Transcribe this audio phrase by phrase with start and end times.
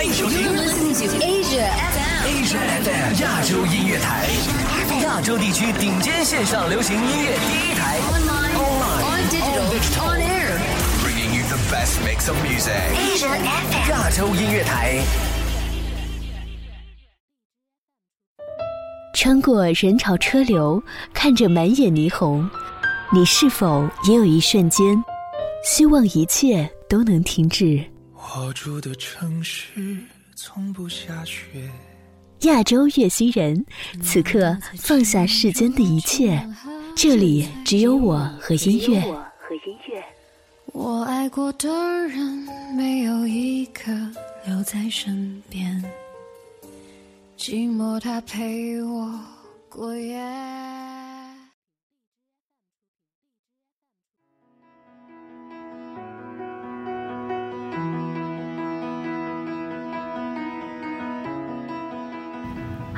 [0.00, 2.24] 欢迎收听 Asia FM.
[2.24, 4.30] Asia FM 亚洲音乐台，
[5.02, 9.60] 亚洲地区顶尖线上流行音乐第一台 Online, Online, on digital,
[10.08, 12.80] on air.，bringing you the best mix of music。
[12.96, 13.90] Asia FM.
[13.90, 15.02] 亚洲音乐台，
[19.12, 20.82] 穿过人潮车流，
[21.12, 22.48] 看着满眼霓虹，
[23.12, 25.04] 你是否也有一瞬间，
[25.62, 27.84] 希望一切都能停止？
[28.36, 29.98] 我住的城市
[30.36, 31.68] 从不下雪，
[32.42, 33.66] 亚洲乐星人，
[34.02, 36.40] 此刻放下世间的一切，
[36.94, 39.02] 这里只有我和音乐。
[40.66, 41.68] 我爱过的
[42.06, 43.92] 人没有一个
[44.46, 45.84] 留在身边，
[47.36, 49.20] 寂寞它陪我
[49.68, 50.16] 过夜。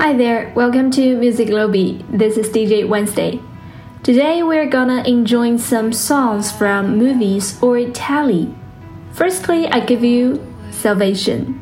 [0.00, 2.02] Hi there, welcome to Music Lobby.
[2.08, 3.38] This is DJ Wednesday.
[4.02, 8.54] Today we're gonna enjoy some songs from movies or telly.
[9.12, 11.59] Firstly, I give you Salvation.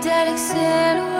[0.00, 1.11] Psychedelic silhouette.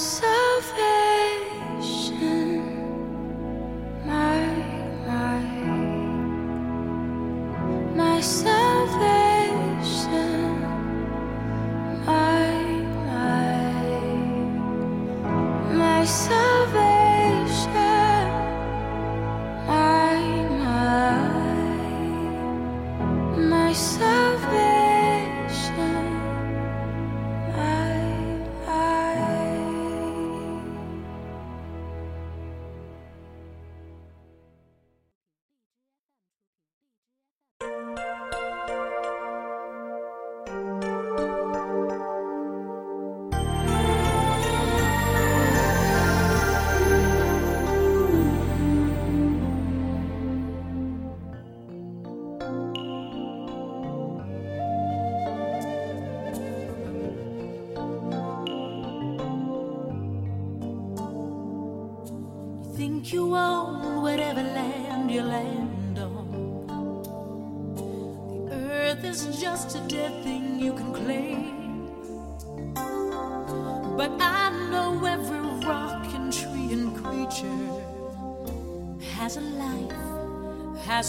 [0.00, 0.29] My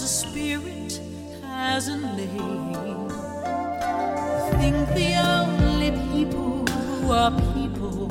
[0.03, 0.99] a spirit
[1.43, 3.07] has a name.
[3.11, 8.05] I think the only people who are people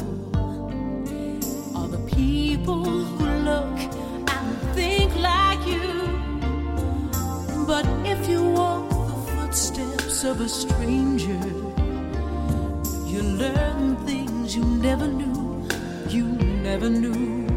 [1.77, 3.79] are the people who look
[4.35, 5.91] and think like you.
[7.67, 11.43] But if you walk the footsteps of a stranger,
[13.13, 15.67] you learn things you never knew,
[16.09, 16.25] you
[16.63, 17.49] never knew.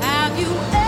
[0.00, 0.85] Have you ever?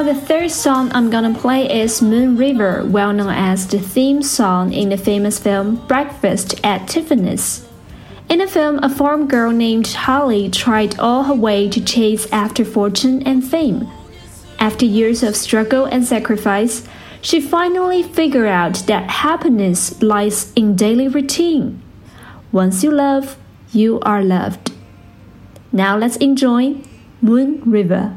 [0.00, 4.22] Now, the third song I'm gonna play is Moon River, well known as the theme
[4.22, 7.68] song in the famous film Breakfast at Tiffany's.
[8.30, 12.64] In the film, a farm girl named Holly tried all her way to chase after
[12.64, 13.86] fortune and fame.
[14.58, 16.88] After years of struggle and sacrifice,
[17.20, 21.82] she finally figured out that happiness lies in daily routine.
[22.52, 23.36] Once you love,
[23.70, 24.72] you are loved.
[25.72, 26.76] Now let's enjoy
[27.20, 28.16] Moon River.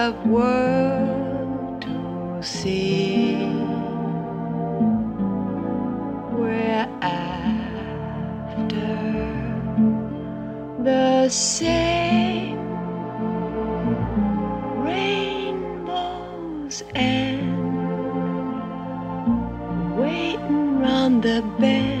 [0.00, 3.36] of world to see.
[6.32, 8.96] We're after
[10.88, 12.56] the same
[14.88, 17.52] rainbows and
[20.00, 21.99] waiting round the bend.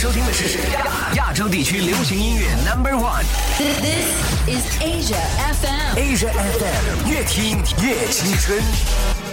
[0.00, 3.22] 收听的是亚亚洲地区流行音乐 Number One
[3.58, 4.16] This
[4.48, 5.20] is Asia
[5.52, 5.94] FM.
[5.94, 9.29] Asia FM，越听越青春。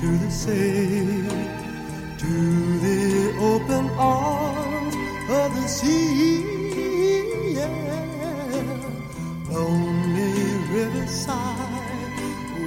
[0.00, 1.54] To the sea
[2.24, 4.94] to the open arms
[5.28, 6.40] of the sea.
[7.52, 7.68] Yeah.
[9.50, 10.32] Lonely
[10.76, 12.12] riverside,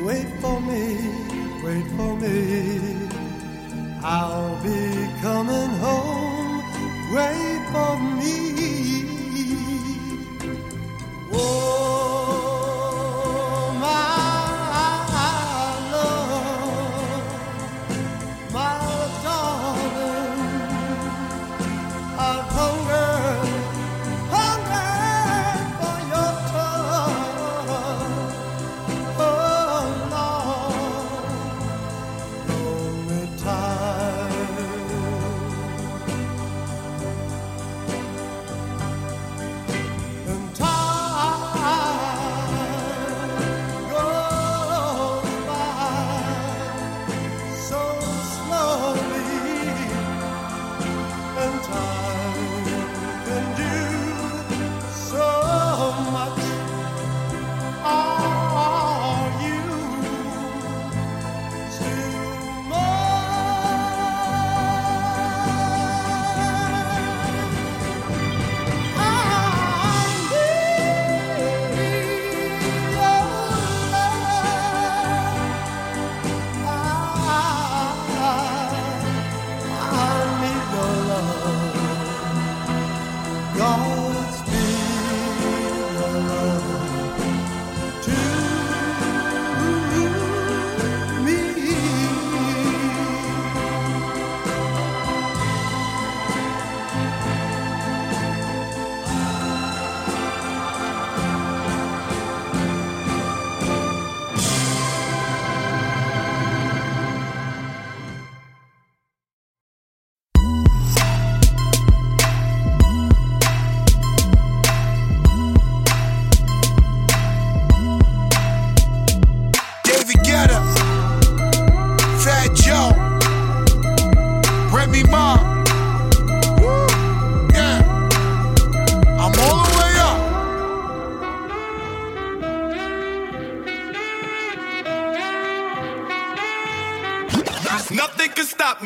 [0.06, 0.86] wait for me,
[1.64, 2.38] wait for me.
[4.04, 4.84] I'll be
[5.22, 6.62] coming home,
[7.16, 8.47] wait for me.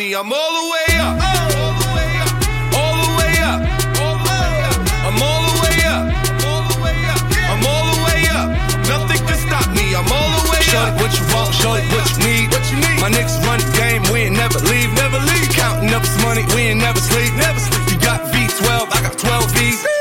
[0.02, 0.16] Me.
[0.16, 1.16] I'm all the way up.
[1.62, 2.32] All the way up.
[2.80, 3.60] All the way up.
[4.02, 4.78] All the way up.
[5.08, 6.04] I'm all the way up.
[6.48, 7.22] All the way up.
[7.52, 8.48] I'm all the way up.
[8.90, 9.94] Nothing can stop me.
[9.94, 11.02] I'm all the way Shorty, up.
[11.02, 12.48] what you want, you need.
[12.54, 12.98] What you need?
[13.04, 15.50] My niggas run the game, we ain't never leave, never leave.
[15.50, 17.86] Counting up this money, we ain't never sleep, never sleep.
[17.92, 20.01] You got V12, I got 12 V's.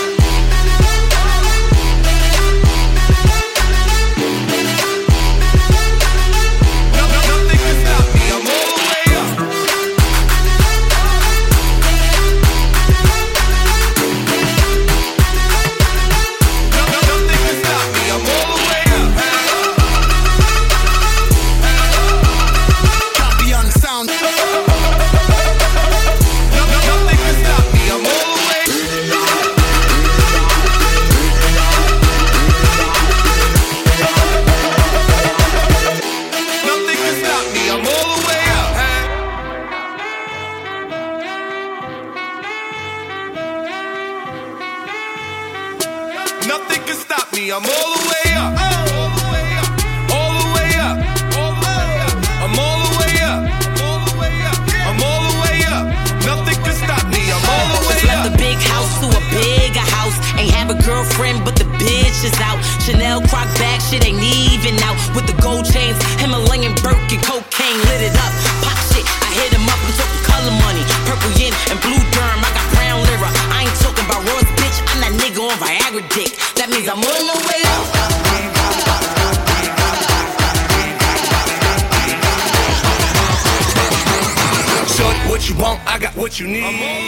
[86.31, 86.63] What you need.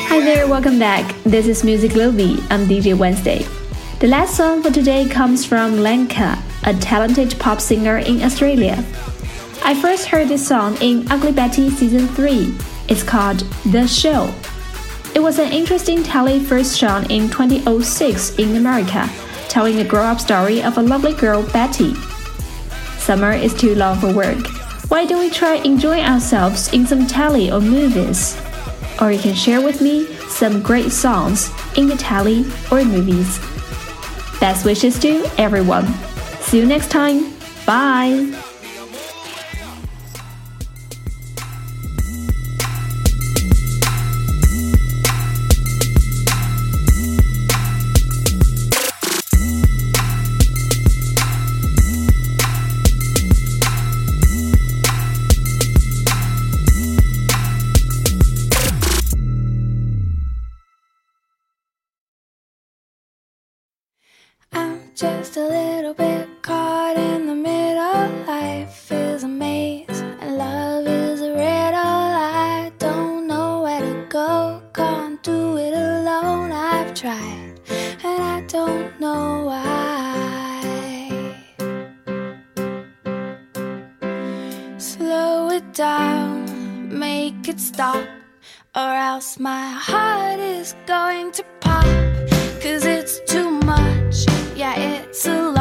[0.09, 1.15] Hi there, welcome back.
[1.23, 2.43] This is Music Lobby.
[2.49, 3.45] I'm DJ Wednesday.
[3.99, 8.83] The last song for today comes from Lenka, a talented pop singer in Australia.
[9.63, 12.53] I first heard this song in Ugly Betty season 3.
[12.89, 13.39] It's called
[13.71, 14.33] The Show.
[15.15, 19.09] It was an interesting telly first shown in 2006 in America,
[19.47, 21.93] telling the grow up story of a lovely girl, Betty.
[22.97, 24.45] Summer is too long for work.
[24.89, 28.42] Why don't we try enjoying ourselves in some telly or movies?
[29.03, 33.37] Or you can share with me some great songs in telly or movies.
[34.39, 35.85] Best wishes to everyone.
[36.39, 37.33] See you next time.
[37.65, 38.33] Bye.
[85.53, 88.03] It down, make it stop,
[88.75, 91.85] or else my heart is going to pop.
[92.59, 95.52] Cause it's too much, yeah, it's a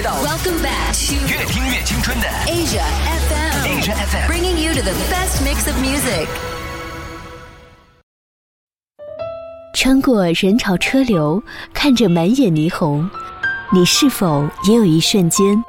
[0.00, 3.66] 回到 Welcome back to 越听越青春的 Asia FM.
[3.68, 4.26] Asia FM。
[4.30, 6.26] Bringing you to the best mix of music.
[9.74, 11.42] 穿过人潮车流，
[11.74, 13.10] 看着满眼霓虹，
[13.74, 15.62] 你是否也有一瞬间，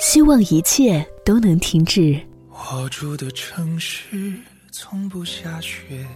[0.00, 2.18] 希望一切都能停止？
[2.50, 4.32] 我住的城市
[4.72, 6.06] 从不下雪，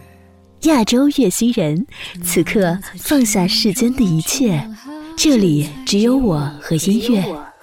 [0.61, 1.85] 亚洲月星人，
[2.23, 4.67] 此刻放下世间的一切，
[5.15, 6.51] 这里只有我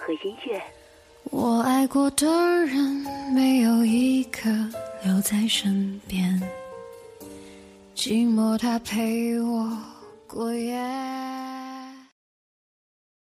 [0.09, 0.59] 和音乐。
[1.25, 2.27] 我爱过的
[2.65, 2.79] 人
[3.35, 4.49] 没有一个
[5.05, 6.41] 留在身边，
[7.95, 9.71] 寂寞它陪我
[10.27, 10.75] 过夜。